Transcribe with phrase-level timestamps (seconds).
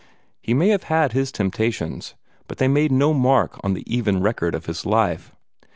[0.41, 2.15] He may have had his temptations,
[2.47, 5.31] but they made no mark on the even record of his life.